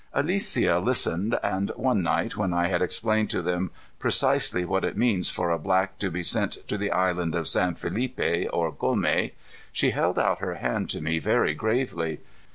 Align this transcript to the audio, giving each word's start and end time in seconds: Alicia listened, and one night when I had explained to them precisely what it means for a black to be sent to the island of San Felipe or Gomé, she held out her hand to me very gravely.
Alicia 0.13 0.79
listened, 0.79 1.37
and 1.43 1.69
one 1.75 2.01
night 2.01 2.35
when 2.35 2.53
I 2.55 2.69
had 2.69 2.81
explained 2.81 3.29
to 3.29 3.43
them 3.43 3.69
precisely 3.99 4.65
what 4.65 4.83
it 4.83 4.97
means 4.97 5.29
for 5.29 5.51
a 5.51 5.59
black 5.59 5.99
to 5.99 6.09
be 6.09 6.23
sent 6.23 6.57
to 6.69 6.75
the 6.75 6.89
island 6.89 7.35
of 7.35 7.47
San 7.47 7.75
Felipe 7.75 8.49
or 8.51 8.73
Gomé, 8.73 9.33
she 9.71 9.91
held 9.91 10.17
out 10.17 10.39
her 10.39 10.55
hand 10.55 10.89
to 10.89 11.01
me 11.01 11.19
very 11.19 11.53
gravely. 11.53 12.19